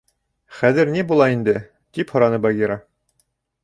—Хәҙер 0.61 0.91
ни 0.95 1.05
була 1.13 1.29
инде?— 1.35 1.55
тип 1.99 2.17
һораны 2.17 2.43
Багира. 2.49 2.83